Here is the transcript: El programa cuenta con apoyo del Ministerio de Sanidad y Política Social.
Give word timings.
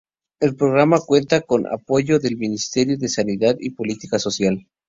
El 0.39 0.55
programa 0.55 0.97
cuenta 0.99 1.41
con 1.41 1.67
apoyo 1.67 2.17
del 2.17 2.35
Ministerio 2.35 2.97
de 2.97 3.07
Sanidad 3.07 3.55
y 3.59 3.69
Política 3.69 4.17
Social. 4.17 4.65